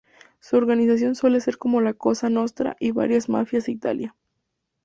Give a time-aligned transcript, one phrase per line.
[0.39, 4.15] Su organización suele ser como la Cosa Nostra y varias mafias de Italia.